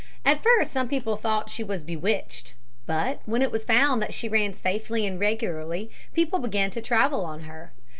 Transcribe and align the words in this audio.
At 0.25 0.41
first 0.41 0.71
some 0.71 0.87
people 0.87 1.15
thought 1.15 1.45
that 1.45 1.51
she 1.51 1.63
was 1.63 1.83
bewitched. 1.83 2.55
But 2.87 3.21
when 3.25 3.43
it 3.43 3.51
was 3.51 3.63
found 3.63 4.01
that 4.01 4.15
she 4.15 4.27
ran 4.27 4.55
safely 4.55 5.05
and 5.05 5.19
regularly, 5.19 5.91
people 6.15 6.39
began 6.39 6.71
to 6.71 6.81
travel 6.81 7.23
on 7.23 7.41
her. 7.41 7.71